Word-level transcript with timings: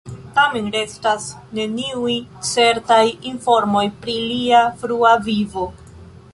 Tamen 0.35 0.69
restas 0.75 1.27
neniuj 1.57 2.15
certaj 2.53 3.03
informoj 3.35 3.87
pri 4.07 4.19
lia 4.33 4.63
frua 4.83 5.17
vivo. 5.31 5.71